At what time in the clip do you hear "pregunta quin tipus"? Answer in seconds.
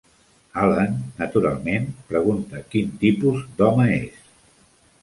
2.09-3.47